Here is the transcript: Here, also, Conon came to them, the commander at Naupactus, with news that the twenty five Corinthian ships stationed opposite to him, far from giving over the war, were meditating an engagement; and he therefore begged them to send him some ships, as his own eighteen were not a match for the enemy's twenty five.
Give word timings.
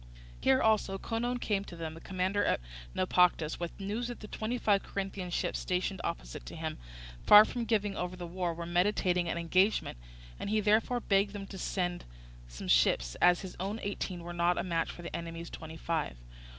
Here, 0.39 0.59
also, 0.63 0.97
Conon 0.97 1.37
came 1.39 1.63
to 1.65 1.75
them, 1.75 1.93
the 1.93 2.01
commander 2.01 2.43
at 2.43 2.59
Naupactus, 2.95 3.59
with 3.59 3.79
news 3.79 4.07
that 4.07 4.19
the 4.19 4.27
twenty 4.27 4.57
five 4.57 4.81
Corinthian 4.81 5.29
ships 5.29 5.59
stationed 5.59 6.01
opposite 6.03 6.43
to 6.47 6.55
him, 6.55 6.79
far 7.23 7.45
from 7.45 7.65
giving 7.65 7.95
over 7.95 8.15
the 8.15 8.25
war, 8.25 8.51
were 8.51 8.65
meditating 8.65 9.29
an 9.29 9.37
engagement; 9.37 9.99
and 10.39 10.49
he 10.49 10.59
therefore 10.59 11.01
begged 11.01 11.33
them 11.33 11.45
to 11.45 11.57
send 11.59 12.01
him 12.01 12.09
some 12.47 12.67
ships, 12.67 13.13
as 13.21 13.41
his 13.41 13.55
own 13.59 13.79
eighteen 13.83 14.23
were 14.23 14.33
not 14.33 14.57
a 14.57 14.63
match 14.63 14.89
for 14.89 15.03
the 15.03 15.15
enemy's 15.15 15.51
twenty 15.51 15.77
five. 15.77 16.17